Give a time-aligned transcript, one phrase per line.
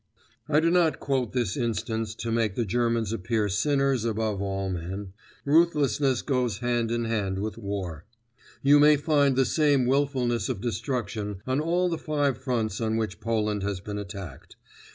[0.49, 5.13] I do not quote this instance to make the Germans appear sinners above all men.
[5.45, 8.05] Ruthlessness goes hand in hand with war.
[8.63, 13.19] You may find the same wilfulness of destruction on all the five fronts on which
[13.21, 14.55] Poland has been attacked.